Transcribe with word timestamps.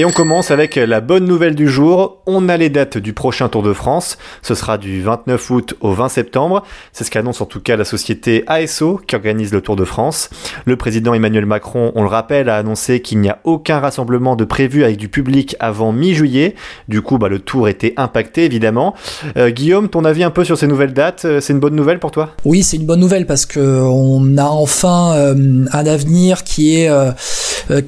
Et 0.00 0.04
on 0.04 0.10
commence 0.10 0.52
avec 0.52 0.76
la 0.76 1.00
bonne 1.00 1.24
nouvelle 1.24 1.56
du 1.56 1.66
jour. 1.66 2.22
On 2.24 2.48
a 2.48 2.56
les 2.56 2.70
dates 2.70 2.98
du 2.98 3.14
prochain 3.14 3.48
Tour 3.48 3.64
de 3.64 3.72
France. 3.72 4.16
Ce 4.42 4.54
sera 4.54 4.78
du 4.78 5.02
29 5.02 5.50
août 5.50 5.74
au 5.80 5.92
20 5.92 6.08
septembre. 6.08 6.62
C'est 6.92 7.02
ce 7.02 7.10
qu'annonce 7.10 7.40
en 7.40 7.46
tout 7.46 7.58
cas 7.58 7.74
la 7.74 7.84
société 7.84 8.44
ASO 8.46 9.00
qui 9.04 9.16
organise 9.16 9.52
le 9.52 9.60
Tour 9.60 9.74
de 9.74 9.84
France. 9.84 10.30
Le 10.66 10.76
président 10.76 11.14
Emmanuel 11.14 11.46
Macron, 11.46 11.90
on 11.96 12.02
le 12.02 12.08
rappelle, 12.08 12.48
a 12.48 12.58
annoncé 12.58 13.02
qu'il 13.02 13.18
n'y 13.18 13.28
a 13.28 13.40
aucun 13.42 13.80
rassemblement 13.80 14.36
de 14.36 14.44
prévu 14.44 14.84
avec 14.84 14.98
du 14.98 15.08
public 15.08 15.56
avant 15.58 15.90
mi-juillet. 15.90 16.54
Du 16.86 17.02
coup, 17.02 17.18
bah, 17.18 17.28
le 17.28 17.40
tour 17.40 17.66
était 17.68 17.94
impacté 17.96 18.44
évidemment. 18.44 18.94
Euh, 19.36 19.50
Guillaume, 19.50 19.88
ton 19.88 20.04
avis 20.04 20.22
un 20.22 20.30
peu 20.30 20.44
sur 20.44 20.56
ces 20.56 20.68
nouvelles 20.68 20.94
dates, 20.94 21.24
euh, 21.24 21.40
c'est 21.40 21.54
une 21.54 21.58
bonne 21.58 21.74
nouvelle 21.74 21.98
pour 21.98 22.12
toi? 22.12 22.36
Oui, 22.44 22.62
c'est 22.62 22.76
une 22.76 22.86
bonne 22.86 23.00
nouvelle 23.00 23.26
parce 23.26 23.46
que 23.46 23.58
on 23.58 24.38
a 24.38 24.46
enfin 24.46 25.16
euh, 25.16 25.64
un 25.72 25.86
avenir 25.86 26.44
qui 26.44 26.76
est 26.76 26.88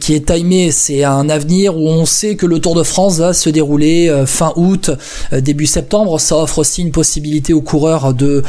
qui 0.00 0.14
est 0.14 0.27
timé. 0.27 0.72
C'est 0.72 1.04
un 1.04 1.29
avenir 1.29 1.77
où 1.77 1.88
on 1.88 2.00
on 2.01 2.07
sait 2.07 2.35
que 2.35 2.46
le 2.46 2.61
Tour 2.61 2.75
de 2.75 2.82
France 2.82 3.19
va 3.19 3.34
se 3.34 3.51
dérouler 3.51 4.09
euh, 4.09 4.24
fin 4.24 4.55
août, 4.56 4.91
euh, 5.33 5.41
début 5.43 5.66
septembre. 5.66 6.19
Ça 6.19 6.38
offre 6.38 6.59
aussi 6.59 6.80
une 6.80 6.93
possibilité 6.93 7.52
aux 7.52 7.61
coureurs 7.61 8.15
de, 8.15 8.43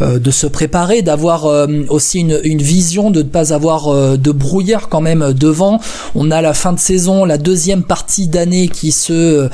de 0.00 0.30
se 0.30 0.46
préparer, 0.46 1.02
d'avoir 1.02 1.46
aussi 1.88 2.20
une, 2.20 2.40
une 2.44 2.62
vision, 2.62 3.10
de 3.10 3.22
ne 3.22 3.28
pas 3.28 3.52
avoir 3.52 4.16
de 4.18 4.30
brouillard 4.30 4.88
quand 4.88 5.00
même 5.00 5.32
devant. 5.32 5.80
On 6.14 6.30
a 6.30 6.42
la 6.42 6.54
fin 6.54 6.72
de 6.72 6.78
saison, 6.78 7.24
la 7.24 7.38
deuxième 7.38 7.82
partie 7.82 8.28
d'année 8.28 8.68
qui 8.68 8.92
se, 8.92 9.48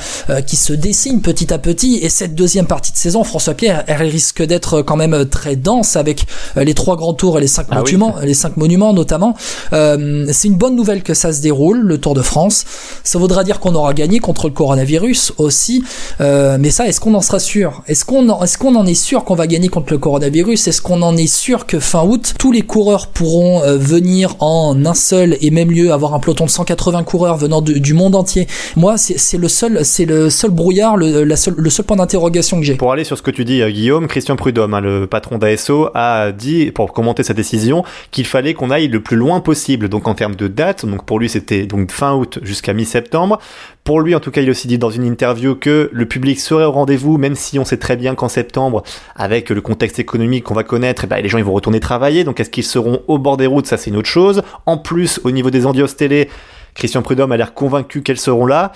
qui 0.46 0.56
se 0.56 0.72
dessine 0.72 1.20
petit 1.20 1.52
à 1.52 1.58
petit. 1.58 1.98
Et 2.02 2.08
cette 2.08 2.34
deuxième 2.34 2.66
partie 2.66 2.92
de 2.92 2.96
saison, 2.96 3.24
François 3.24 3.54
Pierre, 3.54 3.84
elle 3.86 4.02
risque 4.02 4.42
d'être 4.42 4.82
quand 4.82 4.96
même 4.96 5.24
très 5.26 5.56
dense 5.56 5.96
avec 5.96 6.26
les 6.56 6.74
trois 6.74 6.96
grands 6.96 7.14
tours 7.14 7.38
et 7.38 7.40
les 7.40 7.46
cinq 7.46 7.66
ah 7.70 7.80
monuments, 7.80 8.16
les 8.22 8.34
cinq 8.34 8.56
monuments 8.56 8.92
notamment. 8.92 9.34
c'est 9.70 10.48
une 10.48 10.56
bonne 10.56 10.76
nouvelle 10.76 11.02
que 11.02 11.14
ça 11.14 11.32
se 11.32 11.40
déroule, 11.40 11.80
le 11.80 11.98
Tour 11.98 12.14
de 12.14 12.22
France. 12.22 12.64
Ça 13.04 13.18
vaudra 13.18 13.44
dire 13.44 13.60
qu'on 13.60 13.74
aura 13.74 13.94
gagné 13.94 14.18
contre 14.18 14.48
le 14.48 14.54
coronavirus 14.54 15.32
aussi, 15.38 15.84
euh, 16.20 16.56
mais 16.58 16.70
ça, 16.70 16.86
est-ce 16.86 17.00
qu'on 17.00 17.14
en 17.14 17.20
sera 17.20 17.38
sûr? 17.38 17.82
Est-ce 17.86 18.04
qu'on 18.04 18.42
est-ce 18.42 18.58
qu'on 18.58 18.74
en 18.74 18.86
est 18.86 18.94
sûr 18.94 19.24
qu'on 19.24 19.34
va 19.34 19.46
gagner 19.46 19.68
contre 19.68 19.92
le 19.92 19.98
coronavirus? 19.98 20.31
Est-ce 20.34 20.80
qu'on 20.80 21.02
en 21.02 21.16
est 21.16 21.26
sûr 21.26 21.66
que 21.66 21.78
fin 21.78 22.04
août, 22.04 22.34
tous 22.38 22.52
les 22.52 22.62
coureurs 22.62 23.08
pourront 23.08 23.62
euh, 23.62 23.76
venir 23.76 24.36
en 24.40 24.84
un 24.86 24.94
seul 24.94 25.36
et 25.40 25.50
même 25.50 25.70
lieu, 25.70 25.92
avoir 25.92 26.14
un 26.14 26.20
peloton 26.20 26.46
de 26.46 26.50
180 26.50 27.04
coureurs 27.04 27.36
venant 27.36 27.60
du 27.60 27.94
monde 27.94 28.14
entier? 28.14 28.46
Moi, 28.76 28.96
c'est 28.96 29.36
le 29.36 29.48
seul, 29.48 29.84
c'est 29.84 30.06
le 30.06 30.30
seul 30.30 30.50
brouillard, 30.50 30.96
le, 30.96 31.24
la 31.24 31.36
seul, 31.36 31.54
le 31.56 31.70
seul 31.70 31.84
point 31.84 31.96
d'interrogation 31.96 32.58
que 32.58 32.64
j'ai. 32.64 32.74
Pour 32.74 32.92
aller 32.92 33.04
sur 33.04 33.18
ce 33.18 33.22
que 33.22 33.30
tu 33.30 33.44
dis, 33.44 33.60
euh, 33.60 33.70
Guillaume, 33.70 34.06
Christian 34.06 34.36
Prudhomme, 34.36 34.74
hein, 34.74 34.80
le 34.80 35.06
patron 35.06 35.38
d'ASO, 35.38 35.90
a 35.94 36.32
dit 36.32 36.70
pour 36.72 36.92
commenter 36.92 37.22
sa 37.22 37.34
décision 37.34 37.84
qu'il 38.10 38.26
fallait 38.26 38.54
qu'on 38.54 38.70
aille 38.70 38.88
le 38.88 39.02
plus 39.02 39.16
loin 39.16 39.40
possible. 39.40 39.88
Donc 39.88 40.08
en 40.08 40.14
termes 40.14 40.36
de 40.36 40.48
date, 40.48 40.86
donc 40.86 41.04
pour 41.04 41.18
lui 41.18 41.28
c'était 41.28 41.66
donc 41.66 41.92
fin 41.92 42.14
août 42.14 42.38
jusqu'à 42.42 42.72
mi-septembre. 42.72 43.38
Pour 43.84 44.00
lui, 44.00 44.14
en 44.14 44.20
tout 44.20 44.30
cas, 44.30 44.42
il 44.42 44.48
a 44.48 44.52
aussi 44.52 44.68
dit 44.68 44.78
dans 44.78 44.90
une 44.90 45.04
interview 45.04 45.56
que 45.56 45.90
le 45.92 46.06
public 46.06 46.38
serait 46.38 46.64
au 46.64 46.70
rendez-vous, 46.70 47.18
même 47.18 47.34
si 47.34 47.58
on 47.58 47.64
sait 47.64 47.78
très 47.78 47.96
bien 47.96 48.14
qu'en 48.14 48.28
septembre, 48.28 48.84
avec 49.16 49.50
le 49.50 49.60
contexte 49.60 49.98
économique 49.98 50.44
qu'on 50.44 50.54
va 50.54 50.62
connaître, 50.62 51.02
eh 51.04 51.06
ben, 51.08 51.20
les 51.20 51.28
gens 51.28 51.38
ils 51.38 51.44
vont 51.44 51.52
retourner 51.52 51.80
travailler. 51.80 52.22
Donc 52.22 52.38
est-ce 52.38 52.50
qu'ils 52.50 52.62
seront 52.64 53.02
au 53.08 53.18
bord 53.18 53.36
des 53.36 53.46
routes? 53.46 53.66
Ça, 53.66 53.76
c'est 53.76 53.90
une 53.90 53.96
autre 53.96 54.08
chose. 54.08 54.42
En 54.66 54.78
plus, 54.78 55.20
au 55.24 55.32
niveau 55.32 55.50
des 55.50 55.66
endios 55.66 55.88
télé, 55.88 56.28
Christian 56.74 57.02
Prudhomme 57.02 57.32
a 57.32 57.36
l'air 57.36 57.54
convaincu 57.54 58.02
qu'elles 58.02 58.18
seront 58.18 58.46
là. 58.46 58.72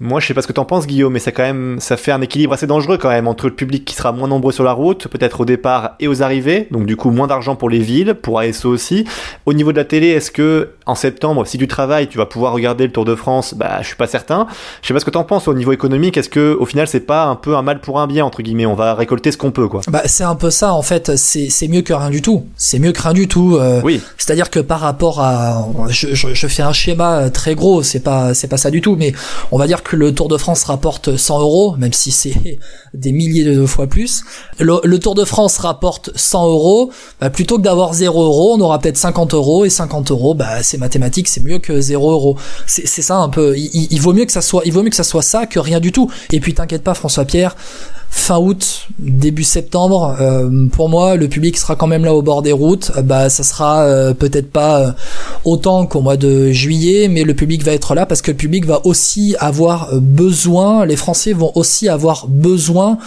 Moi, 0.00 0.20
je 0.20 0.26
sais 0.26 0.34
pas 0.34 0.42
ce 0.42 0.46
que 0.46 0.52
t'en 0.52 0.64
penses, 0.64 0.86
Guillaume, 0.86 1.12
mais 1.12 1.18
ça 1.18 1.32
quand 1.32 1.42
même, 1.42 1.76
ça 1.80 1.96
fait 1.96 2.12
un 2.12 2.20
équilibre 2.20 2.52
assez 2.52 2.66
dangereux 2.66 2.98
quand 2.98 3.08
même 3.08 3.28
entre 3.28 3.46
le 3.46 3.54
public 3.54 3.84
qui 3.84 3.94
sera 3.94 4.12
moins 4.12 4.28
nombreux 4.28 4.52
sur 4.52 4.64
la 4.64 4.72
route, 4.72 5.08
peut-être 5.08 5.40
au 5.40 5.44
départ 5.44 5.92
et 6.00 6.08
aux 6.08 6.22
arrivées, 6.22 6.68
donc 6.70 6.86
du 6.86 6.96
coup 6.96 7.10
moins 7.10 7.26
d'argent 7.26 7.56
pour 7.56 7.70
les 7.70 7.78
villes, 7.78 8.14
pour 8.14 8.40
ASO 8.40 8.68
aussi. 8.68 9.04
Au 9.46 9.52
niveau 9.52 9.72
de 9.72 9.76
la 9.76 9.84
télé, 9.84 10.08
est-ce 10.08 10.30
que 10.30 10.70
en 10.86 10.94
septembre, 10.94 11.46
si 11.46 11.58
tu 11.58 11.68
travailles, 11.68 12.08
tu 12.08 12.18
vas 12.18 12.26
pouvoir 12.26 12.52
regarder 12.52 12.86
le 12.86 12.92
Tour 12.92 13.04
de 13.04 13.14
France? 13.14 13.54
Bah, 13.54 13.78
je 13.80 13.86
suis 13.86 13.96
pas 13.96 14.06
certain. 14.06 14.46
Je 14.82 14.88
sais 14.88 14.94
pas 14.94 15.00
ce 15.00 15.04
que 15.04 15.10
t'en 15.10 15.24
penses 15.24 15.48
au 15.48 15.54
niveau 15.54 15.72
économique. 15.72 16.16
Est-ce 16.16 16.28
que 16.28 16.56
au 16.58 16.64
final, 16.64 16.86
c'est 16.86 17.00
pas 17.00 17.24
un 17.26 17.36
peu 17.36 17.56
un 17.56 17.62
mal 17.62 17.80
pour 17.80 18.00
un 18.00 18.06
bien 18.06 18.24
entre 18.24 18.42
guillemets? 18.42 18.66
On 18.66 18.74
va 18.74 18.94
récolter 18.94 19.32
ce 19.32 19.36
qu'on 19.36 19.50
peut, 19.50 19.68
quoi. 19.68 19.80
Bah, 19.88 20.02
c'est 20.06 20.24
un 20.24 20.34
peu 20.34 20.50
ça 20.50 20.72
en 20.72 20.82
fait. 20.82 21.16
C'est 21.16 21.68
mieux 21.68 21.82
que 21.82 21.92
rien 21.92 22.10
du 22.10 22.22
tout. 22.22 22.46
C'est 22.56 22.78
mieux 22.78 22.92
que 22.92 23.02
rien 23.02 23.12
du 23.14 23.28
tout. 23.28 23.56
Euh, 23.56 23.80
oui. 23.84 24.00
C'est-à-dire 24.18 24.50
que 24.50 24.60
par 24.60 24.80
rapport 24.80 25.20
à, 25.20 25.68
je, 25.88 26.14
je, 26.14 26.34
je 26.34 26.46
fais 26.46 26.62
un 26.62 26.72
schéma 26.72 27.30
très 27.36 27.54
gros. 27.54 27.82
C'est 27.82 28.00
pas 28.00 28.34
c'est 28.34 28.48
pas 28.48 28.56
ça 28.56 28.70
du 28.70 28.80
tout, 28.80 28.96
mais 28.96 29.12
on 29.52 29.58
va 29.58 29.66
dire 29.66 29.82
que 29.82 29.94
le 29.94 30.14
Tour 30.14 30.28
de 30.28 30.36
France 30.38 30.64
rapporte 30.64 31.16
100 31.16 31.40
euros, 31.40 31.76
même 31.76 31.92
si 31.92 32.10
c'est 32.10 32.58
des 32.94 33.12
milliers 33.12 33.44
de 33.44 33.66
fois 33.66 33.86
plus. 33.86 34.24
Le, 34.58 34.96
Tour 34.98 35.14
de 35.14 35.24
France 35.24 35.58
rapporte 35.58 36.10
100 36.16 36.46
euros, 36.46 36.90
bah, 37.20 37.30
plutôt 37.30 37.58
que 37.58 37.62
d'avoir 37.62 37.92
0 37.92 38.24
euros, 38.24 38.56
on 38.56 38.60
aura 38.60 38.78
peut-être 38.78 38.96
50 38.96 39.34
euros, 39.34 39.64
et 39.64 39.70
50 39.70 40.10
euros, 40.10 40.34
bah, 40.34 40.62
c'est 40.62 40.78
mathématique, 40.78 41.28
c'est 41.28 41.42
mieux 41.42 41.58
que 41.58 41.80
0 41.80 42.10
euros. 42.10 42.36
C'est 42.66 42.86
ça 42.86 43.16
un 43.16 43.28
peu. 43.28 43.56
Il, 43.56 44.00
vaut 44.00 44.14
mieux 44.14 44.24
que 44.24 44.32
ça 44.32 44.40
soit, 44.42 44.62
il 44.64 44.72
vaut 44.72 44.82
mieux 44.82 44.90
que 44.90 44.96
ça 44.96 45.04
soit 45.04 45.22
ça 45.22 45.46
que 45.46 45.58
rien 45.58 45.78
du 45.78 45.92
tout. 45.92 46.10
Et 46.32 46.40
puis 46.40 46.54
t'inquiète 46.54 46.82
pas, 46.82 46.94
François 46.94 47.26
Pierre, 47.26 47.54
fin 48.16 48.38
août, 48.38 48.88
début 48.98 49.44
septembre, 49.44 50.16
euh, 50.20 50.66
pour 50.72 50.88
moi, 50.88 51.16
le 51.16 51.28
public 51.28 51.56
sera 51.58 51.76
quand 51.76 51.86
même 51.86 52.04
là 52.04 52.14
au 52.14 52.22
bord 52.22 52.42
des 52.42 52.50
routes. 52.50 52.90
bah, 53.04 53.28
ça 53.28 53.44
sera 53.44 53.82
euh, 53.82 54.14
peut-être 54.14 54.50
pas 54.50 54.80
euh, 54.80 54.92
autant 55.44 55.86
qu'au 55.86 56.00
mois 56.00 56.16
de 56.16 56.50
juillet, 56.50 57.08
mais 57.08 57.24
le 57.24 57.34
public 57.34 57.62
va 57.62 57.72
être 57.72 57.94
là 57.94 58.06
parce 58.06 58.22
que 58.22 58.30
le 58.30 58.36
public 58.36 58.64
va 58.64 58.84
aussi 58.84 59.36
avoir 59.38 59.90
besoin, 59.94 60.86
les 60.86 60.96
Français 60.96 61.34
vont 61.34 61.52
aussi 61.54 61.88
avoir 61.88 62.26
besoin 62.26 62.98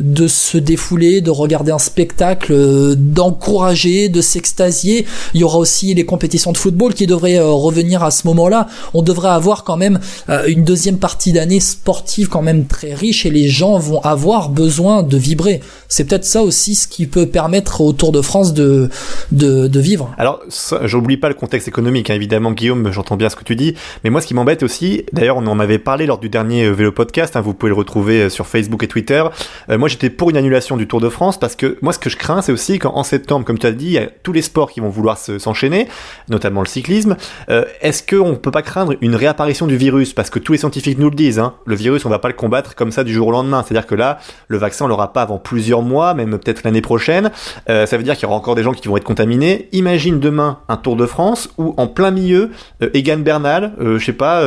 de 0.00 0.26
se 0.26 0.58
défouler, 0.58 1.20
de 1.20 1.30
regarder 1.30 1.72
un 1.72 1.78
spectacle, 1.78 2.52
euh, 2.52 2.94
d'encourager, 2.96 4.08
de 4.08 4.20
s'extasier. 4.20 5.06
Il 5.34 5.40
y 5.40 5.44
aura 5.44 5.58
aussi 5.58 5.94
les 5.94 6.04
compétitions 6.04 6.52
de 6.52 6.58
football 6.58 6.94
qui 6.94 7.06
devraient 7.06 7.38
euh, 7.38 7.50
revenir 7.50 8.02
à 8.02 8.10
ce 8.10 8.26
moment-là. 8.26 8.66
On 8.92 9.02
devrait 9.02 9.30
avoir 9.30 9.64
quand 9.64 9.76
même 9.76 10.00
euh, 10.28 10.46
une 10.46 10.64
deuxième 10.64 10.98
partie 10.98 11.32
d'année 11.32 11.60
sportive 11.60 12.28
quand 12.28 12.42
même 12.42 12.66
très 12.66 12.94
riche 12.94 13.24
et 13.24 13.30
les 13.30 13.48
gens 13.48 13.78
vont 13.78 14.00
avoir 14.00 14.48
besoin 14.48 15.02
de 15.02 15.16
vibrer. 15.16 15.60
C'est 15.88 16.04
peut-être 16.04 16.24
ça 16.24 16.42
aussi 16.42 16.74
ce 16.74 16.88
qui 16.88 17.06
peut 17.06 17.26
permettre 17.26 17.80
au 17.80 17.92
Tour 17.92 18.10
de 18.10 18.20
France 18.20 18.52
de, 18.52 18.90
de, 19.30 19.80
vivre. 19.80 20.12
Alors, 20.18 20.40
j'oublie 20.82 21.16
pas 21.16 21.28
le 21.28 21.34
contexte 21.34 21.68
économique, 21.68 22.10
hein. 22.10 22.14
évidemment, 22.14 22.52
Guillaume, 22.52 22.90
j'entends 22.90 23.16
bien 23.16 23.28
ce 23.28 23.36
que 23.36 23.44
tu 23.44 23.54
dis, 23.54 23.74
mais 24.02 24.10
moi 24.10 24.20
ce 24.20 24.26
qui 24.26 24.34
m'embête 24.34 24.62
aussi, 24.62 25.04
d'ailleurs 25.12 25.36
on 25.36 25.46
en 25.46 25.60
avait 25.60 25.78
parlé 25.78 26.06
lors 26.06 26.18
du 26.18 26.28
dernier 26.28 26.70
vélo 26.70 26.90
podcast, 26.90 27.36
hein, 27.36 27.40
vous 27.40 27.54
pouvez 27.54 27.70
le 27.70 27.76
retrouver 27.76 28.30
sur 28.30 28.46
Facebook 28.46 28.82
et 28.82 28.88
Twitter, 28.88 29.22
moi 29.84 29.90
j'étais 29.90 30.08
pour 30.08 30.30
une 30.30 30.38
annulation 30.38 30.78
du 30.78 30.88
Tour 30.88 31.02
de 31.02 31.10
France 31.10 31.38
parce 31.38 31.56
que 31.56 31.76
moi 31.82 31.92
ce 31.92 31.98
que 31.98 32.08
je 32.08 32.16
crains 32.16 32.40
c'est 32.40 32.52
aussi 32.52 32.78
qu'en 32.78 33.02
septembre, 33.02 33.44
comme 33.44 33.58
tu 33.58 33.66
as 33.66 33.72
dit, 33.72 33.84
il 33.84 33.92
y 33.92 33.98
a 33.98 34.06
tous 34.22 34.32
les 34.32 34.40
sports 34.40 34.70
qui 34.70 34.80
vont 34.80 34.88
vouloir 34.88 35.18
s'enchaîner, 35.18 35.88
notamment 36.30 36.62
le 36.62 36.66
cyclisme. 36.66 37.18
Euh, 37.50 37.66
est-ce 37.82 38.02
qu'on 38.02 38.36
peut 38.36 38.50
pas 38.50 38.62
craindre 38.62 38.94
une 39.02 39.14
réapparition 39.14 39.66
du 39.66 39.76
virus? 39.76 40.14
Parce 40.14 40.30
que 40.30 40.38
tous 40.38 40.52
les 40.52 40.58
scientifiques 40.58 40.98
nous 40.98 41.10
le 41.10 41.14
disent, 41.14 41.38
hein, 41.38 41.52
le 41.66 41.74
virus 41.74 42.06
on 42.06 42.08
va 42.08 42.18
pas 42.18 42.28
le 42.28 42.34
combattre 42.34 42.74
comme 42.74 42.92
ça 42.92 43.04
du 43.04 43.12
jour 43.12 43.28
au 43.28 43.30
lendemain. 43.30 43.62
C'est-à-dire 43.62 43.86
que 43.86 43.94
là, 43.94 44.20
le 44.48 44.56
vaccin 44.56 44.86
on 44.86 44.88
l'aura 44.88 45.12
pas 45.12 45.20
avant 45.20 45.36
plusieurs 45.36 45.82
mois, 45.82 46.14
même 46.14 46.30
peut-être 46.38 46.62
l'année 46.64 46.80
prochaine. 46.80 47.30
Euh, 47.68 47.84
ça 47.84 47.98
veut 47.98 48.04
dire 48.04 48.14
qu'il 48.14 48.22
y 48.22 48.26
aura 48.26 48.36
encore 48.36 48.54
des 48.54 48.62
gens 48.62 48.72
qui 48.72 48.88
vont 48.88 48.96
être 48.96 49.04
contaminés. 49.04 49.68
Imagine 49.72 50.18
demain 50.18 50.60
un 50.70 50.78
Tour 50.78 50.96
de 50.96 51.04
France 51.04 51.50
où 51.58 51.74
en 51.76 51.88
plein 51.88 52.10
milieu, 52.10 52.52
euh, 52.82 52.88
Egan 52.94 53.18
Bernal, 53.18 53.74
je 53.78 54.02
sais 54.02 54.14
pas, 54.14 54.42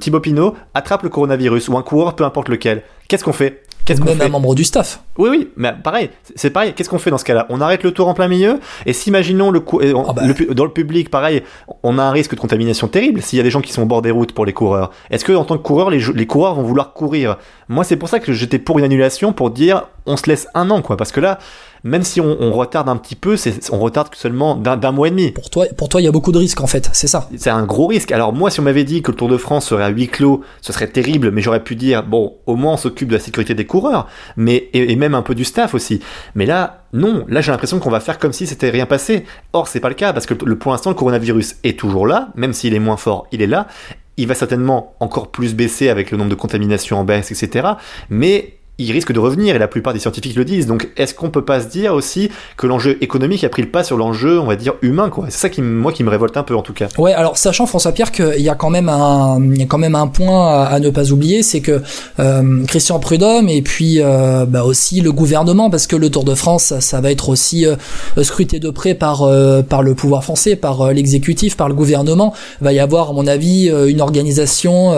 Thibaut 0.00 0.20
Pinot 0.20 0.54
attrape 0.72 1.02
le 1.02 1.10
coronavirus 1.10 1.68
ou 1.68 1.76
un 1.76 1.82
coureur, 1.82 2.16
peu 2.16 2.24
importe 2.24 2.48
lequel. 2.48 2.84
Qu'est-ce 3.08 3.22
qu'on 3.22 3.34
fait? 3.34 3.65
Qu'est-ce 3.86 4.00
qu'on 4.00 4.16
fait 4.16 4.24
un 4.24 4.28
membre 4.28 4.56
du 4.56 4.64
staff. 4.64 5.00
Oui, 5.16 5.30
oui, 5.30 5.48
mais 5.56 5.72
pareil, 5.72 6.10
c'est 6.34 6.50
pareil. 6.50 6.72
Qu'est-ce 6.74 6.90
qu'on 6.90 6.98
fait 6.98 7.10
dans 7.10 7.18
ce 7.18 7.24
cas-là? 7.24 7.46
On 7.50 7.60
arrête 7.60 7.84
le 7.84 7.92
tour 7.92 8.08
en 8.08 8.14
plein 8.14 8.26
milieu 8.26 8.58
Et 8.84 8.92
s'imaginons 8.92 9.52
le, 9.52 9.64
ah 9.72 10.12
bah. 10.12 10.22
le, 10.26 10.54
dans 10.54 10.64
le 10.64 10.72
public, 10.72 11.08
pareil, 11.08 11.44
on 11.84 11.96
a 11.98 12.02
un 12.02 12.10
risque 12.10 12.34
de 12.34 12.40
contamination 12.40 12.88
terrible 12.88 13.22
s'il 13.22 13.36
y 13.36 13.40
a 13.40 13.44
des 13.44 13.50
gens 13.50 13.60
qui 13.60 13.72
sont 13.72 13.82
au 13.82 13.86
bord 13.86 14.02
des 14.02 14.10
routes 14.10 14.32
pour 14.32 14.44
les 14.44 14.52
coureurs. 14.52 14.90
Est-ce 15.10 15.24
que 15.24 15.32
en 15.32 15.44
tant 15.44 15.56
que 15.56 15.62
coureur, 15.62 15.90
les, 15.90 16.00
les 16.14 16.26
coureurs 16.26 16.56
vont 16.56 16.64
vouloir 16.64 16.94
courir? 16.94 17.38
Moi, 17.68 17.84
c'est 17.84 17.96
pour 17.96 18.08
ça 18.08 18.18
que 18.18 18.32
j'étais 18.32 18.58
pour 18.58 18.78
une 18.80 18.84
annulation, 18.84 19.32
pour 19.32 19.50
dire 19.50 19.84
on 20.04 20.16
se 20.16 20.26
laisse 20.26 20.48
un 20.54 20.70
an, 20.70 20.82
quoi. 20.82 20.96
Parce 20.96 21.12
que 21.12 21.20
là, 21.20 21.38
même 21.86 22.02
si 22.02 22.20
on, 22.20 22.52
retarde 22.52 22.88
un 22.88 22.96
petit 22.96 23.14
peu, 23.14 23.36
on 23.70 23.78
retarde 23.78 24.14
seulement 24.14 24.56
d'un 24.56 24.92
mois 24.92 25.08
et 25.08 25.10
demi. 25.10 25.30
Pour 25.30 25.50
toi, 25.50 25.66
pour 25.76 25.88
toi, 25.88 26.00
il 26.00 26.04
y 26.04 26.08
a 26.08 26.12
beaucoup 26.12 26.32
de 26.32 26.38
risques 26.38 26.60
en 26.60 26.66
fait, 26.66 26.90
c'est 26.92 27.06
ça. 27.06 27.28
C'est 27.36 27.50
un 27.50 27.64
gros 27.64 27.86
risque. 27.86 28.12
Alors 28.12 28.32
moi, 28.32 28.50
si 28.50 28.60
on 28.60 28.64
m'avait 28.64 28.84
dit 28.84 29.02
que 29.02 29.12
le 29.12 29.16
Tour 29.16 29.28
de 29.28 29.36
France 29.36 29.66
serait 29.66 29.84
à 29.84 29.88
huis 29.88 30.08
clos, 30.08 30.42
ce 30.60 30.72
serait 30.72 30.88
terrible, 30.88 31.30
mais 31.30 31.42
j'aurais 31.42 31.62
pu 31.62 31.76
dire 31.76 32.02
bon, 32.02 32.34
au 32.46 32.56
moins 32.56 32.74
on 32.74 32.76
s'occupe 32.76 33.08
de 33.08 33.14
la 33.14 33.20
sécurité 33.20 33.54
des 33.54 33.66
coureurs, 33.66 34.08
mais 34.36 34.68
et, 34.72 34.96
même 34.96 35.14
un 35.14 35.22
peu 35.22 35.34
du 35.34 35.44
staff 35.44 35.74
aussi. 35.74 36.00
Mais 36.34 36.46
là, 36.46 36.84
non. 36.92 37.24
Là, 37.28 37.40
j'ai 37.40 37.52
l'impression 37.52 37.78
qu'on 37.78 37.90
va 37.90 38.00
faire 38.00 38.18
comme 38.18 38.32
si 38.32 38.46
c'était 38.46 38.70
rien 38.70 38.86
passé. 38.86 39.24
Or, 39.52 39.68
c'est 39.68 39.80
pas 39.80 39.88
le 39.88 39.94
cas 39.94 40.12
parce 40.12 40.26
que 40.26 40.34
le, 40.44 40.58
pour 40.58 40.72
l'instant, 40.72 40.90
le 40.90 40.96
coronavirus 40.96 41.56
est 41.62 41.78
toujours 41.78 42.06
là, 42.06 42.28
même 42.34 42.52
s'il 42.52 42.74
est 42.74 42.80
moins 42.80 42.96
fort, 42.96 43.26
il 43.30 43.42
est 43.42 43.46
là. 43.46 43.68
Il 44.16 44.26
va 44.26 44.34
certainement 44.34 44.94
encore 44.98 45.30
plus 45.30 45.54
baisser 45.54 45.88
avec 45.90 46.10
le 46.10 46.16
nombre 46.16 46.30
de 46.30 46.36
contaminations 46.36 46.98
en 46.98 47.04
baisse, 47.04 47.30
etc. 47.30 47.68
Mais 48.08 48.55
il 48.78 48.92
risque 48.92 49.12
de 49.12 49.18
revenir 49.18 49.56
et 49.56 49.58
la 49.58 49.68
plupart 49.68 49.92
des 49.92 50.00
scientifiques 50.00 50.36
le 50.36 50.44
disent. 50.44 50.66
Donc 50.66 50.88
est-ce 50.96 51.14
qu'on 51.14 51.30
peut 51.30 51.44
pas 51.44 51.60
se 51.60 51.66
dire 51.66 51.94
aussi 51.94 52.30
que 52.56 52.66
l'enjeu 52.66 53.02
économique 53.02 53.44
a 53.44 53.48
pris 53.48 53.62
le 53.62 53.68
pas 53.68 53.84
sur 53.84 53.96
l'enjeu, 53.96 54.38
on 54.38 54.46
va 54.46 54.56
dire 54.56 54.74
humain 54.82 55.10
quoi? 55.10 55.26
C'est 55.28 55.38
ça 55.38 55.48
qui 55.48 55.62
moi 55.62 55.92
qui 55.92 56.04
me 56.04 56.10
révolte 56.10 56.36
un 56.36 56.42
peu 56.42 56.56
en 56.56 56.62
tout 56.62 56.72
cas. 56.72 56.88
Ouais, 56.98 57.12
alors 57.12 57.36
sachant 57.38 57.66
François 57.66 57.92
Pierre 57.92 58.12
qu'il 58.12 58.40
y 58.40 58.48
a 58.48 58.54
quand 58.54 58.70
même 58.70 58.88
un 58.88 59.40
il 59.42 59.58
y 59.58 59.62
a 59.62 59.66
quand 59.66 59.78
même 59.78 59.94
un 59.94 60.06
point 60.06 60.64
à, 60.64 60.78
ne 60.80 60.90
pas 60.90 61.10
oublier, 61.10 61.42
c'est 61.42 61.60
que 61.60 61.82
euh, 62.18 62.64
Christian 62.66 62.98
Prudhomme 62.98 63.48
et 63.48 63.62
puis 63.62 64.00
euh, 64.00 64.44
bah 64.46 64.64
aussi 64.64 65.00
le 65.00 65.12
gouvernement 65.12 65.70
parce 65.70 65.86
que 65.86 65.96
le 65.96 66.10
Tour 66.10 66.24
de 66.24 66.34
France 66.34 66.66
ça, 66.80 67.00
va 67.00 67.10
être 67.10 67.28
aussi 67.28 67.66
euh, 67.66 67.76
scruté 68.22 68.58
de 68.58 68.70
près 68.70 68.94
par 68.94 69.22
euh, 69.22 69.62
par 69.62 69.82
le 69.82 69.94
pouvoir 69.94 70.24
français, 70.24 70.56
par 70.56 70.80
euh, 70.82 70.92
l'exécutif, 70.92 71.56
par 71.56 71.68
le 71.68 71.74
gouvernement. 71.74 72.34
Il 72.60 72.64
va 72.64 72.72
y 72.72 72.78
avoir 72.78 73.10
à 73.10 73.12
mon 73.12 73.26
avis 73.26 73.68
une 73.68 74.00
organisation 74.00 74.92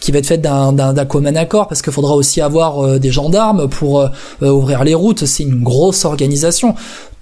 qui 0.00 0.12
va 0.12 0.18
être 0.18 0.26
faite 0.26 0.40
d'un 0.40 0.72
d'un 0.72 1.04
commun 1.04 1.34
accord 1.36 1.68
parce 1.68 1.82
qu'il 1.82 1.92
faudra 1.92 2.14
aussi 2.14 2.40
avoir 2.40 2.98
des 2.98 3.10
gendarmes 3.14 3.68
pour 3.68 4.00
euh, 4.00 4.08
ouvrir 4.42 4.84
les 4.84 4.94
routes. 4.94 5.24
C'est 5.24 5.44
une 5.44 5.62
grosse 5.62 6.04
organisation 6.04 6.74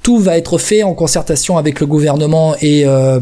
tout 0.03 0.19
va 0.19 0.37
être 0.37 0.59
fait 0.59 0.83
en 0.83 0.95
concertation 0.95 1.59
avec 1.59 1.81
le 1.81 1.87
gouvernement 1.87 2.57
et, 2.61 2.83
euh, 2.85 3.21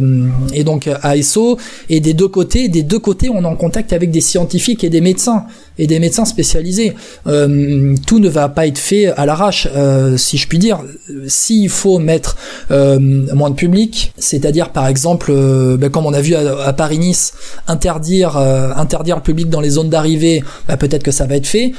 et 0.54 0.64
donc 0.64 0.88
ASO. 1.02 1.58
Et 1.90 2.00
des 2.00 2.14
deux 2.14 2.28
côtés, 2.28 2.68
des 2.68 2.82
deux 2.82 2.98
côtés, 2.98 3.28
on 3.28 3.42
est 3.42 3.46
en 3.46 3.56
contact 3.56 3.92
avec 3.92 4.10
des 4.10 4.22
scientifiques 4.22 4.82
et 4.82 4.88
des 4.88 5.02
médecins 5.02 5.44
et 5.80 5.86
des 5.86 5.98
médecins 5.98 6.26
spécialisés. 6.26 6.94
Euh, 7.26 7.96
tout 8.06 8.20
ne 8.20 8.28
va 8.28 8.48
pas 8.48 8.66
être 8.66 8.78
fait 8.78 9.06
à 9.06 9.26
l'arrache, 9.26 9.66
euh, 9.74 10.16
si 10.16 10.36
je 10.36 10.46
puis 10.46 10.58
dire. 10.58 10.80
S'il 11.26 11.70
faut 11.70 11.98
mettre 11.98 12.36
euh, 12.70 12.98
moins 13.34 13.50
de 13.50 13.54
public, 13.54 14.12
c'est-à-dire 14.18 14.70
par 14.70 14.86
exemple, 14.86 15.30
euh, 15.30 15.76
ben, 15.78 15.90
comme 15.90 16.04
on 16.06 16.12
a 16.12 16.20
vu 16.20 16.34
à, 16.34 16.72
Paris-Nice, 16.74 17.32
interdire 17.66 18.36
euh, 18.36 18.72
interdire 18.76 19.16
le 19.16 19.22
public 19.22 19.48
dans 19.48 19.60
les 19.60 19.70
zones 19.70 19.88
d'arrivée, 19.88 20.44
ben, 20.68 20.76
peut-être 20.76 21.02
que 21.02 21.10
ça 21.10 21.26
va 21.26 21.36
être 21.36 21.46
fait. 21.46 21.72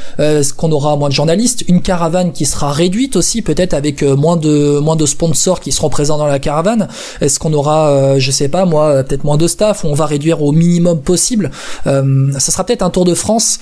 qu'on 0.57 0.71
aura 0.71 0.95
moins 0.95 1.09
de 1.09 1.13
journalistes, 1.13 1.63
une 1.67 1.81
caravane 1.81 2.31
qui 2.31 2.45
sera 2.45 2.71
réduite 2.71 3.15
aussi, 3.15 3.43
peut-être 3.43 3.75
avec 3.75 4.01
moins 4.01 4.37
de 4.37 4.79
moins 4.79 4.95
de 4.95 5.05
sponsors 5.05 5.59
qui 5.59 5.71
seront 5.71 5.89
présents 5.89 6.17
dans 6.17 6.25
la 6.25 6.39
caravane. 6.39 6.87
Est-ce 7.21 7.37
qu'on 7.39 7.53
aura, 7.53 8.17
je 8.17 8.31
sais 8.31 8.49
pas 8.49 8.65
moi, 8.65 9.03
peut-être 9.03 9.23
moins 9.23 9.37
de 9.37 9.47
staff? 9.47 9.85
On 9.85 9.93
va 9.93 10.07
réduire 10.07 10.41
au 10.41 10.51
minimum 10.51 11.01
possible. 11.01 11.51
ça 11.85 12.51
sera 12.51 12.63
peut-être 12.63 12.81
un 12.81 12.89
Tour 12.89 13.05
de 13.05 13.13
France 13.13 13.59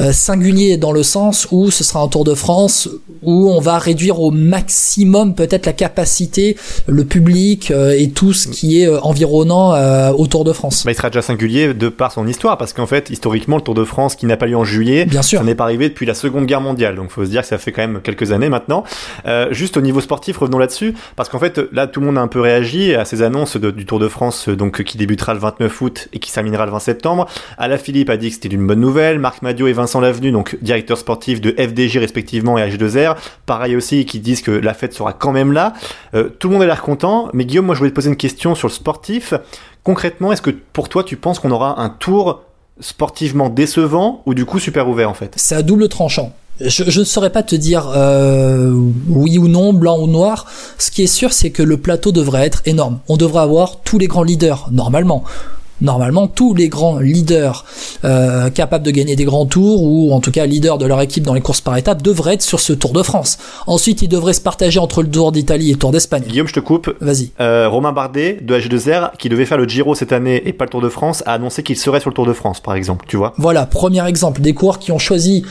euh, 0.00 0.12
singulier 0.12 0.76
dans 0.76 0.92
le 0.92 1.02
sens 1.02 1.48
où 1.50 1.70
ce 1.70 1.84
sera 1.84 2.00
un 2.00 2.08
Tour 2.08 2.24
de 2.24 2.34
France 2.34 2.88
où 3.22 3.50
on 3.50 3.60
va 3.60 3.78
réduire 3.78 4.20
au 4.20 4.30
maximum 4.30 5.34
peut-être 5.34 5.66
la 5.66 5.72
capacité, 5.72 6.56
le 6.86 7.04
public 7.04 7.70
euh, 7.70 7.94
et 7.96 8.10
tout 8.10 8.32
ce 8.32 8.48
qui 8.48 8.80
est 8.82 8.86
euh, 8.86 9.00
environnant 9.00 9.72
au 10.12 10.26
Tour 10.26 10.44
de 10.44 10.52
France. 10.52 10.84
Bah, 10.84 10.92
il 10.92 10.94
sera 10.94 11.10
déjà 11.10 11.22
singulier 11.22 11.74
de 11.74 11.88
par 11.88 12.12
son 12.12 12.26
histoire 12.26 12.58
parce 12.58 12.72
qu'en 12.72 12.86
fait 12.86 13.10
historiquement 13.10 13.56
le 13.56 13.62
Tour 13.62 13.74
de 13.74 13.84
France 13.84 14.16
qui 14.16 14.26
n'a 14.26 14.36
pas 14.36 14.46
lieu 14.46 14.56
en 14.56 14.64
juillet, 14.64 15.06
Bien 15.06 15.22
sûr. 15.22 15.38
ça 15.38 15.44
n'est 15.44 15.54
pas 15.54 15.64
arrivé 15.64 15.88
depuis 15.88 16.06
la 16.06 16.14
Seconde 16.14 16.46
Guerre 16.46 16.60
mondiale 16.60 16.96
donc 16.96 17.10
faut 17.10 17.24
se 17.24 17.30
dire 17.30 17.42
que 17.42 17.48
ça 17.48 17.58
fait 17.58 17.72
quand 17.72 17.82
même 17.82 18.00
quelques 18.02 18.32
années 18.32 18.48
maintenant. 18.48 18.84
juste 19.50 19.76
au 19.76 19.80
niveau 19.80 20.00
sportif 20.00 20.38
revenons 20.38 20.58
là-dessus 20.58 20.94
parce 21.16 21.28
qu'en 21.28 21.38
fait 21.38 21.60
là 21.72 21.86
tout 21.86 22.00
le 22.00 22.06
monde 22.06 22.18
a 22.18 22.20
un 22.20 22.28
peu 22.28 22.40
réagi 22.40 22.94
à 22.94 23.04
ces 23.04 23.22
annonces 23.22 23.56
du 23.56 23.86
Tour 23.86 23.98
de 23.98 24.08
France 24.08 24.48
donc 24.48 24.82
qui 24.82 24.98
débutera 24.98 25.34
le 25.34 25.40
29 25.40 25.80
août 25.82 26.08
et 26.12 26.18
qui 26.18 26.32
terminera 26.32 26.66
le 26.66 26.72
20 26.72 26.80
septembre. 26.80 27.26
Alain 27.58 27.78
Philippe 27.78 28.10
a 28.10 28.16
dit 28.16 28.28
que 28.28 28.34
c'était 28.34 28.48
une 28.48 28.66
bonne 28.66 28.80
nouvelle, 28.80 29.18
Marc 29.18 29.42
Madio 29.46 29.68
et 29.68 29.72
Vincent 29.72 30.00
Lavenu, 30.00 30.32
donc 30.32 30.58
directeur 30.60 30.98
sportif 30.98 31.40
de 31.40 31.54
FDJ 31.56 31.98
respectivement 31.98 32.58
et 32.58 32.68
H2R, 32.68 33.14
pareil 33.46 33.76
aussi, 33.76 34.04
qui 34.04 34.18
disent 34.18 34.42
que 34.42 34.50
la 34.50 34.74
fête 34.74 34.92
sera 34.92 35.12
quand 35.12 35.30
même 35.30 35.52
là. 35.52 35.72
Euh, 36.14 36.28
tout 36.28 36.48
le 36.48 36.54
monde 36.54 36.64
a 36.64 36.66
l'air 36.66 36.82
content, 36.82 37.28
mais 37.32 37.44
Guillaume, 37.44 37.66
moi 37.66 37.76
je 37.76 37.78
voulais 37.78 37.90
te 37.90 37.94
poser 37.94 38.08
une 38.08 38.16
question 38.16 38.56
sur 38.56 38.66
le 38.66 38.72
sportif. 38.72 39.34
Concrètement, 39.84 40.32
est-ce 40.32 40.42
que 40.42 40.50
pour 40.50 40.88
toi 40.88 41.04
tu 41.04 41.16
penses 41.16 41.38
qu'on 41.38 41.52
aura 41.52 41.80
un 41.80 41.90
tour 41.90 42.42
sportivement 42.80 43.48
décevant 43.48 44.22
ou 44.26 44.34
du 44.34 44.44
coup 44.44 44.58
super 44.58 44.88
ouvert 44.88 45.08
en 45.08 45.14
fait? 45.14 45.32
C'est 45.36 45.54
à 45.54 45.62
double 45.62 45.88
tranchant. 45.88 46.32
Je, 46.58 46.98
ne 46.98 47.04
saurais 47.04 47.30
pas 47.30 47.44
te 47.44 47.54
dire 47.54 47.92
euh, 47.94 48.72
oui 49.08 49.38
ou 49.38 49.46
non, 49.46 49.72
blanc 49.74 50.00
ou 50.00 50.08
noir. 50.08 50.46
Ce 50.76 50.90
qui 50.90 51.04
est 51.04 51.06
sûr, 51.06 51.32
c'est 51.32 51.50
que 51.50 51.62
le 51.62 51.76
plateau 51.76 52.10
devrait 52.10 52.46
être 52.46 52.62
énorme. 52.64 52.98
On 53.08 53.16
devrait 53.16 53.42
avoir 53.42 53.82
tous 53.82 53.98
les 53.98 54.08
grands 54.08 54.24
leaders, 54.24 54.68
normalement 54.72 55.22
normalement 55.80 56.26
tous 56.26 56.54
les 56.54 56.68
grands 56.68 56.98
leaders 56.98 57.64
euh, 58.04 58.50
capables 58.50 58.84
de 58.84 58.90
gagner 58.90 59.16
des 59.16 59.24
grands 59.24 59.46
tours 59.46 59.82
ou 59.82 60.12
en 60.12 60.20
tout 60.20 60.30
cas 60.30 60.46
leaders 60.46 60.78
de 60.78 60.86
leur 60.86 61.00
équipe 61.00 61.24
dans 61.24 61.34
les 61.34 61.40
courses 61.40 61.60
par 61.60 61.76
étapes 61.76 62.02
devraient 62.02 62.34
être 62.34 62.42
sur 62.42 62.60
ce 62.60 62.72
Tour 62.72 62.92
de 62.92 63.02
France. 63.02 63.38
Ensuite, 63.66 64.02
ils 64.02 64.08
devraient 64.08 64.32
se 64.32 64.40
partager 64.40 64.78
entre 64.78 65.02
le 65.02 65.10
Tour 65.10 65.32
d'Italie 65.32 65.70
et 65.70 65.72
le 65.72 65.78
Tour 65.78 65.92
d'Espagne. 65.92 66.24
Guillaume, 66.26 66.48
je 66.48 66.54
te 66.54 66.60
coupe. 66.60 66.94
Vas-y. 67.00 67.30
Euh, 67.40 67.68
Romain 67.68 67.92
Bardet 67.92 68.38
de 68.42 68.58
H2R 68.58 69.16
qui 69.18 69.28
devait 69.28 69.46
faire 69.46 69.58
le 69.58 69.66
Giro 69.66 69.94
cette 69.94 70.12
année 70.12 70.42
et 70.46 70.52
pas 70.52 70.64
le 70.64 70.70
Tour 70.70 70.82
de 70.82 70.88
France 70.88 71.22
a 71.26 71.32
annoncé 71.32 71.62
qu'il 71.62 71.76
serait 71.76 72.00
sur 72.00 72.10
le 72.10 72.14
Tour 72.14 72.26
de 72.26 72.32
France 72.32 72.60
par 72.60 72.74
exemple, 72.74 73.06
tu 73.08 73.16
vois. 73.16 73.34
Voilà, 73.38 73.66
premier 73.66 74.06
exemple 74.06 74.40
des 74.40 74.54
coureurs 74.54 74.78
qui 74.78 74.92
ont 74.92 74.98
choisi 74.98 75.44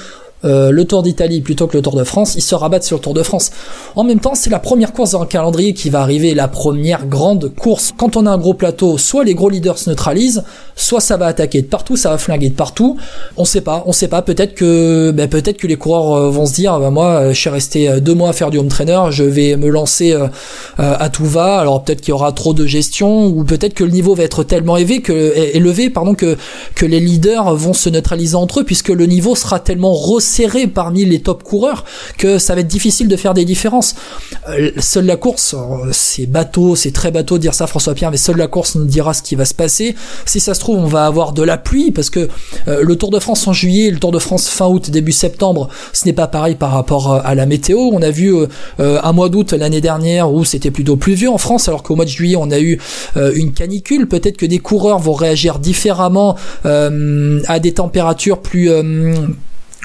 euh, 0.45 0.71
le 0.71 0.86
Tour 0.86 1.03
d'Italie 1.03 1.42
plutôt 1.42 1.68
que 1.68 1.75
le 1.75 1.81
Tour 1.81 1.95
de 1.95 2.03
France, 2.03 2.36
ils 2.36 2.42
se 2.42 2.56
rabattent 2.56 2.83
sur 2.83 2.97
le 2.97 3.01
Tour 3.01 3.13
de 3.13 3.24
France. 3.24 3.51
En 3.95 4.03
même 4.03 4.19
temps, 4.19 4.36
c'est 4.36 4.50
la 4.50 4.59
première 4.59 4.94
course 4.94 5.12
dans 5.12 5.21
le 5.21 5.25
calendrier 5.25 5.74
qui 5.74 5.89
va 5.89 6.01
arriver, 6.01 6.33
la 6.33 6.47
première 6.47 7.07
grande 7.07 7.53
course. 7.56 7.94
Quand 7.97 8.15
on 8.15 8.25
a 8.25 8.31
un 8.31 8.38
gros 8.38 8.53
plateau, 8.53 8.97
soit 8.97 9.24
les 9.24 9.33
gros 9.33 9.50
leaders 9.50 9.77
se 9.77 9.89
neutralisent, 9.89 10.44
soit 10.75 11.01
ça 11.01 11.18
va 11.18 11.25
attaquer 11.27 11.62
de 11.62 11.68
partout, 11.68 11.97
ça 11.97 12.12
va 12.12 12.18
flinguer 12.18 12.50
de 12.50 12.56
partout. 12.56 12.97
On 13.38 13.45
sait 13.45 13.62
pas, 13.62 13.83
on 13.88 13.92
sait 13.92 14.07
pas. 14.07 14.21
Peut-être 14.21 14.53
que, 14.53 15.12
ben, 15.12 15.27
peut-être 15.27 15.57
que 15.57 15.68
les 15.68 15.77
coureurs 15.77 16.13
euh, 16.13 16.30
vont 16.30 16.45
se 16.45 16.53
dire, 16.53 16.80
ben, 16.80 16.91
moi, 16.91 17.06
euh, 17.06 17.33
je 17.33 17.39
suis 17.39 17.50
resté 17.50 18.00
deux 18.00 18.13
mois 18.13 18.30
à 18.30 18.33
faire 18.33 18.51
du 18.51 18.57
home 18.57 18.68
trainer, 18.68 19.01
je 19.09 19.24
vais 19.24 19.56
me 19.57 19.69
lancer 19.69 20.15
à 20.77 21.09
tout 21.09 21.25
va. 21.25 21.59
Alors 21.59 21.83
peut-être 21.83 22.01
qu'il 22.01 22.09
y 22.09 22.13
aura 22.13 22.31
trop 22.31 22.53
de 22.53 22.65
gestion, 22.65 23.27
ou 23.27 23.44
peut-être 23.44 23.74
que 23.74 23.83
le 23.83 23.91
niveau 23.91 24.13
va 24.13 24.24
être 24.24 24.44
tellement 24.44 24.77
élevé 24.77 25.01
que, 25.01 25.33
élevé, 25.56 25.89
pardon, 25.89 26.13
que 26.13 26.38
que 26.75 26.86
les 26.86 27.00
leaders 27.00 27.56
vont 27.56 27.74
se 27.74 27.89
neutraliser 27.89 28.36
entre 28.36 28.62
eux, 28.62 28.63
puisque 28.63 28.89
le 28.89 29.06
niveau 29.06 29.36
sera 29.36 29.59
tellement 29.59 29.94
resserré 29.94 30.34
serré 30.35 30.67
parmi 30.67 31.05
les 31.05 31.21
top 31.21 31.43
coureurs 31.43 31.85
que 32.17 32.37
ça 32.37 32.55
va 32.55 32.61
être 32.61 32.67
difficile 32.67 33.07
de 33.07 33.15
faire 33.15 33.33
des 33.33 33.45
différences. 33.45 33.95
Euh, 34.49 34.71
seule 34.79 35.05
la 35.05 35.15
course, 35.15 35.53
euh, 35.53 35.89
c'est 35.91 36.25
bateau, 36.25 36.75
c'est 36.75 36.91
très 36.91 37.11
bateau 37.11 37.37
de 37.37 37.41
dire 37.41 37.53
ça 37.53 37.67
François 37.67 37.93
Pierre, 37.93 38.11
mais 38.11 38.17
seule 38.17 38.37
la 38.37 38.47
course 38.47 38.75
nous 38.75 38.85
dira 38.85 39.13
ce 39.13 39.21
qui 39.21 39.35
va 39.35 39.45
se 39.45 39.53
passer. 39.53 39.95
Si 40.25 40.39
ça 40.39 40.53
se 40.53 40.59
trouve, 40.59 40.77
on 40.77 40.87
va 40.87 41.05
avoir 41.05 41.31
de 41.31 41.43
la 41.43 41.57
pluie 41.57 41.91
parce 41.91 42.09
que 42.09 42.27
euh, 42.67 42.81
le 42.83 42.95
Tour 42.97 43.11
de 43.11 43.19
France 43.19 43.47
en 43.47 43.53
juillet, 43.53 43.91
le 43.91 43.97
Tour 43.97 44.11
de 44.11 44.19
France 44.19 44.49
fin 44.49 44.67
août, 44.67 44.89
début 44.89 45.13
septembre, 45.13 45.69
ce 45.93 46.05
n'est 46.05 46.13
pas 46.13 46.27
pareil 46.27 46.55
par 46.55 46.71
rapport 46.71 47.13
à 47.13 47.35
la 47.35 47.45
météo. 47.45 47.77
On 47.93 48.01
a 48.01 48.09
vu 48.09 48.33
un 48.79 49.11
mois 49.11 49.29
d'août 49.29 49.53
l'année 49.53 49.81
dernière 49.81 50.31
où 50.31 50.43
c'était 50.43 50.71
plutôt 50.71 50.97
pluvieux 50.97 51.29
en 51.29 51.38
France, 51.38 51.67
alors 51.67 51.83
qu'au 51.83 51.95
mois 51.95 52.05
de 52.05 52.09
juillet 52.09 52.35
on 52.38 52.51
a 52.51 52.59
eu 52.59 52.79
une 53.15 53.53
canicule. 53.53 54.07
Peut-être 54.07 54.38
que 54.38 54.45
des 54.45 54.59
coureurs 54.59 54.99
vont 54.99 55.13
réagir 55.13 55.59
différemment 55.59 56.35
à 56.63 57.59
des 57.59 57.73
températures 57.73 58.41
plus 58.41 58.69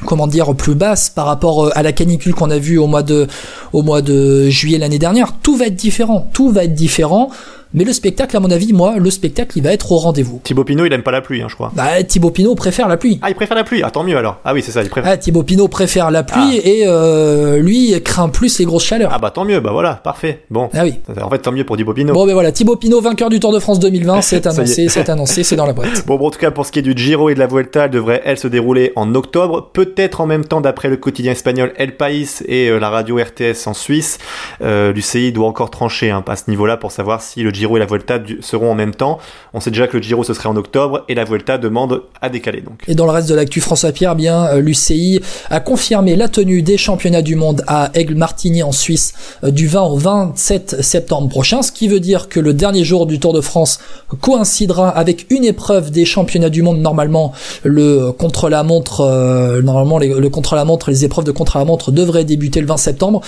comment 0.05 0.26
dire 0.26 0.55
plus 0.55 0.75
basse 0.75 1.11
par 1.11 1.26
rapport 1.26 1.67
euh, 1.67 1.70
à 1.75 1.82
la 1.82 1.93
canicule 1.93 2.35
qu'on 2.35 2.50
a 2.50 2.58
vue 2.58 2.79
au 2.79 2.87
mois 2.87 3.02
de 3.02 3.26
au 3.73 3.82
mois 3.82 4.02
de 4.02 4.49
juillet 4.49 4.79
l'année 4.79 4.99
dernière. 4.99 5.35
Tout 5.43 5.56
va 5.56 5.67
être 5.67 5.76
différent. 5.76 6.29
Tout 6.32 6.50
va 6.50 6.64
être 6.64 6.75
différent 6.75 7.31
mais 7.72 7.84
le 7.84 7.93
spectacle, 7.93 8.37
à 8.37 8.40
mon 8.40 8.50
avis, 8.50 8.72
moi, 8.72 8.94
le 8.99 9.11
spectacle, 9.11 9.56
il 9.56 9.62
va 9.62 9.72
être 9.72 9.93
au 9.93 9.99
rendez-vous. 9.99 10.40
Thibaut 10.43 10.64
Pinot, 10.64 10.87
il 10.87 10.93
aime 10.93 11.02
pas 11.02 11.12
la 11.12 11.20
pluie, 11.20 11.40
hein, 11.40 11.46
je 11.49 11.55
crois. 11.55 11.70
Bah, 11.75 12.02
Thibaut 12.02 12.31
Pinot 12.31 12.56
préfère 12.56 12.88
la 12.88 12.96
pluie. 12.96 13.20
Ah, 13.22 13.31
il 13.31 13.34
préfère 13.34 13.56
la 13.56 13.62
pluie. 13.62 13.82
Ah, 13.84 13.90
tant 13.90 14.02
mieux 14.02 14.17
alors. 14.17 14.40
Ah 14.44 14.55
oui, 14.55 14.62
c'est 14.62 14.72
ça, 14.72 14.82
il 14.82 14.90
préfère. 14.90 15.12
Ah, 15.12 15.17
Thibaut 15.17 15.44
Pinot 15.44 15.69
préfère 15.69 16.11
la 16.11 16.25
pluie 16.25 16.58
ah. 16.58 16.69
et 16.69 16.82
euh, 16.87 17.58
lui 17.58 17.94
craint 18.02 18.28
plus 18.28 18.58
les 18.58 18.64
grosses 18.64 18.84
chaleurs. 18.84 19.11
Ah 19.14 19.19
bah 19.19 19.31
tant 19.31 19.44
mieux, 19.44 19.61
bah 19.61 19.70
voilà, 19.72 19.94
parfait. 19.94 20.43
Bon. 20.50 20.69
Ah 20.72 20.82
oui. 20.82 20.94
En 21.22 21.31
fait, 21.31 21.38
tant 21.38 21.52
mieux 21.52 21.64
pour 21.64 21.76
Thibaut 21.76 21.94
Pinot. 21.94 22.12
Bon, 22.12 22.26
ben 22.26 22.32
voilà, 22.32 22.50
Thibaut 22.50 22.76
Pinot, 22.76 23.00
vainqueur 23.00 23.28
du 23.28 23.38
Tour 23.38 23.52
de 23.52 23.61
France 23.61 23.78
2020, 23.78 24.20
c'est 24.22 24.46
annoncé, 24.46 24.88
c'est 24.88 25.08
annoncé, 25.08 25.44
c'est 25.44 25.56
dans 25.56 25.67
la 25.67 25.72
boîte. 25.72 26.05
Bon, 26.06 26.17
bon, 26.17 26.26
en 26.26 26.31
tout 26.31 26.38
cas, 26.38 26.50
pour 26.50 26.67
ce 26.67 26.72
qui 26.72 26.81
est 26.81 26.82
du 26.82 26.94
Giro 26.96 27.31
et 27.31 27.34
de 27.34 27.38
la 27.38 27.46
Vuelta, 27.46 27.84
elle 27.84 27.90
devrait, 27.90 28.20
elle, 28.25 28.38
se 28.38 28.49
dérouler 28.49 28.93
en 28.96 29.14
octobre, 29.14 29.70
peut-être 29.72 30.20
en 30.20 30.27
même 30.27 30.44
temps 30.44 30.60
d'après 30.60 30.89
le 30.89 30.96
quotidien 30.96 31.32
espagnol 31.32 31.72
El 31.77 31.96
País 31.96 32.43
et 32.46 32.69
euh, 32.69 32.79
la 32.79 32.91
radio 32.91 33.17
RTS 33.17 33.67
en 33.67 33.74
Suisse. 33.74 34.19
Euh, 34.60 34.93
L'UCI 34.93 35.31
doit 35.31 35.46
encore 35.46 35.70
trancher 35.70 36.10
hein, 36.10 36.24
à 36.27 36.36
ce 36.36 36.50
niveau-là 36.50 36.77
pour 36.77 36.91
savoir 36.91 37.22
si 37.22 37.43
le 37.43 37.50
Giro 37.50 37.59
et 37.76 37.79
la 37.79 37.86
Vuelta 37.86 38.19
seront 38.40 38.70
en 38.70 38.74
même 38.74 38.94
temps. 38.94 39.19
On 39.55 39.60
sait 39.60 39.70
déjà 39.70 39.86
que 39.86 39.96
le 39.96 40.02
Giro 40.02 40.24
ce 40.24 40.34
serait 40.34 40.48
en 40.48 40.56
octobre 40.56 41.05
et 41.08 41.14
la 41.14 41.24
Vuelta 41.24 41.58
demande 41.58 42.02
à 42.20 42.29
décaler 42.29 42.60
donc. 42.60 42.82
Et 42.88 42.94
dans 42.94 43.05
le 43.05 43.12
reste 43.12 43.29
de 43.29 43.34
l'actu 43.34 43.60
François 43.60 43.93
Pierre, 43.93 44.17
bien 44.17 44.46
euh, 44.46 44.60
l'UCI 44.60 45.20
a 45.50 45.60
confirmé 45.60 46.17
la 46.17 46.29
tenue 46.29 46.62
des 46.62 46.79
championnats 46.79 47.22
du 47.22 47.36
monde 47.36 47.62
à 47.67 47.90
Aigle-Martigny 47.94 48.62
en 48.62 48.72
Suisse 48.72 49.12
euh, 49.44 49.50
du 49.50 49.67
20 49.67 49.82
au 49.82 49.96
27 49.96 50.82
septembre 50.82 51.29
prochain, 51.29 51.62
ce 51.62 51.72
qui 51.72 51.88
veut 51.88 52.00
dire 52.00 52.29
que 52.29 52.40
le 52.40 52.55
dernier 52.55 52.84
jour 52.84 53.06
du 53.06 53.20
Tour 53.20 53.32
de 53.32 53.40
France 53.40 53.81
coïncidera 54.20 54.88
avec 54.88 55.26
une 55.31 55.44
épreuve 55.44 55.90
des 55.90 56.05
championnats 56.05 56.50
du 56.50 56.62
monde 56.62 56.81
normalement 56.81 57.32
le 57.62 58.12
contre-la-montre 58.12 59.00
euh, 59.02 59.62
normalement 59.62 59.98
le 59.98 60.29
contre-la-montre 60.29 60.90
les 60.90 61.05
épreuves 61.05 61.24
de 61.24 61.32
contre-la-montre 61.32 61.93
devraient 61.93 62.24
débuter 62.24 62.60
le 62.60 62.67
20 62.67 62.76
septembre. 62.76 63.20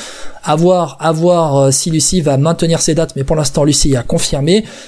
À 0.44 0.56
voir 0.56 0.98
si 1.72 1.90
l'UCI 1.90 2.20
va 2.20 2.36
maintenir 2.36 2.80
ses 2.80 2.94
dates 2.94 3.14
mais 3.16 3.24
pour 3.24 3.36
l'instant 3.36 3.64
l'UCI 3.64 3.96
a 3.96 4.02
confirmé 4.02 4.22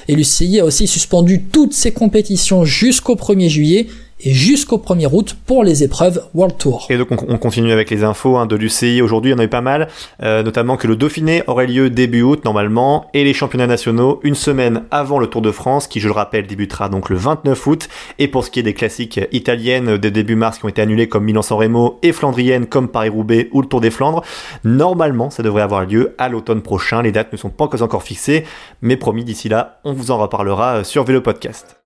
et 0.09 0.15
l'UCI 0.15 0.61
a 0.61 0.65
aussi 0.65 0.87
suspendu 0.87 1.43
toutes 1.43 1.73
ses 1.73 1.93
compétitions 1.93 2.65
jusqu'au 2.65 3.17
1er 3.17 3.49
juillet 3.49 3.87
et 4.25 4.33
jusqu'au 4.33 4.79
1er 4.79 5.09
août 5.13 5.37
pour 5.47 5.65
les 5.65 5.85
épreuves 5.85 6.25
World 6.35 6.57
Tour. 6.59 6.87
Et 6.91 6.97
donc 6.97 7.11
on, 7.11 7.39
continue 7.39 7.73
avec 7.73 7.91
les 7.91 8.05
infos 8.05 8.37
hein, 8.37 8.47
de 8.47 8.57
l'UCI. 8.57 9.03
Aujourd'hui, 9.03 9.31
il 9.31 9.35
y 9.35 9.37
en 9.37 9.39
a 9.39 9.45
eu 9.45 9.49
pas 9.49 9.61
mal, 9.61 9.89
euh, 10.23 10.43
notamment 10.43 10.77
que 10.77 10.87
le 10.87 10.97
Dauphiné 10.97 11.43
aurait 11.47 11.67
lieu 11.67 11.91
début 11.91 12.23
août 12.23 12.45
normalement, 12.45 13.07
et 13.13 13.25
les 13.25 13.35
championnats 13.35 13.67
nationaux 13.67 14.21
une 14.23 14.35
semaine 14.35 14.85
avant 14.91 15.19
le 15.19 15.27
Tour 15.27 15.43
de 15.43 15.51
France, 15.51 15.87
qui 15.87 16.01
je 16.01 16.09
le 16.09 16.15
rappelle 16.15 16.47
débutera 16.47 16.89
donc 16.89 17.11
le 17.11 17.17
29 17.17 17.67
août. 17.67 17.89
Et 18.19 18.29
pour 18.29 18.45
ce 18.45 18.51
qui 18.51 18.61
est 18.61 18.65
des 18.65 18.75
classiques 18.75 19.21
italiennes 19.33 19.99
des 19.99 20.11
débuts 20.11 20.37
mars 20.37 20.59
qui 20.59 20.65
ont 20.65 20.69
été 20.69 20.81
annulées 20.81 21.09
comme 21.09 21.25
Milan-San 21.25 21.59
Remo 21.59 21.99
et 22.03 22.13
flandriennes 22.13 22.67
comme 22.67 22.89
Paris-Roubaix 22.89 23.49
ou 23.53 23.61
le 23.61 23.69
Tour 23.69 23.81
des 23.81 23.91
Flandres, 23.91 24.23
normalement 24.65 25.31
ça 25.31 25.43
devrait 25.43 25.63
avoir 25.63 25.85
lieu 25.85 26.15
à 26.19 26.29
l'automne 26.29 26.63
prochain. 26.63 27.03
Les 27.03 27.13
dates 27.13 27.33
ne 27.33 27.37
sont 27.37 27.51
pas 27.51 27.65
encore 27.83 28.03
fixées, 28.03 28.45
mais 28.83 28.97
promis 28.97 29.25
d'ici 29.25 29.49
là, 29.49 29.81
on 29.85 29.93
vous 29.93 30.11
en 30.11 30.19
reparlera 30.19 30.85
sur 30.85 31.05
Vélo 31.05 31.21
Podcast. 31.21 31.77